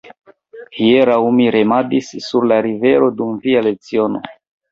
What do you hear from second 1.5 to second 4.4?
remadis sur la rivero dum via leciono.